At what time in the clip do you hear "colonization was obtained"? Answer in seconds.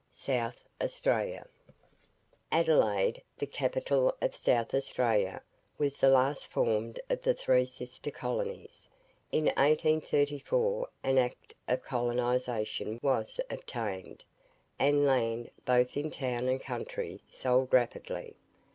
11.83-14.23